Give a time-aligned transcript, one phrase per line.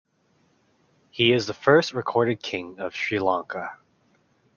[1.11, 3.77] He is the first recorded King of Sri Lanka.